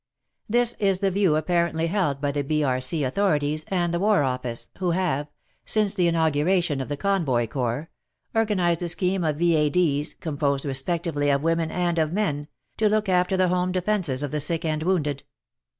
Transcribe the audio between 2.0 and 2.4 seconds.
by